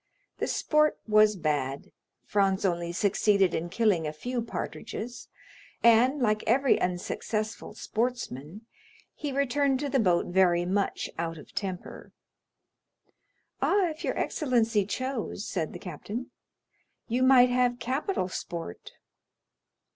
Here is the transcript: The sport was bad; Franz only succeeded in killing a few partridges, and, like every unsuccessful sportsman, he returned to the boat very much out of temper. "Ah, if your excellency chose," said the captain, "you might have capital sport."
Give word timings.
The 0.39 0.47
sport 0.47 0.97
was 1.07 1.35
bad; 1.35 1.91
Franz 2.25 2.65
only 2.65 2.91
succeeded 2.91 3.53
in 3.53 3.69
killing 3.69 4.07
a 4.07 4.11
few 4.11 4.41
partridges, 4.41 5.27
and, 5.83 6.19
like 6.19 6.41
every 6.47 6.81
unsuccessful 6.81 7.75
sportsman, 7.75 8.65
he 9.13 9.31
returned 9.31 9.79
to 9.81 9.89
the 9.89 9.99
boat 9.99 10.25
very 10.25 10.65
much 10.65 11.07
out 11.19 11.37
of 11.37 11.53
temper. 11.53 12.13
"Ah, 13.61 13.89
if 13.89 14.03
your 14.03 14.17
excellency 14.17 14.87
chose," 14.87 15.47
said 15.47 15.71
the 15.71 15.77
captain, 15.77 16.31
"you 17.07 17.21
might 17.21 17.49
have 17.51 17.77
capital 17.77 18.27
sport." 18.27 18.93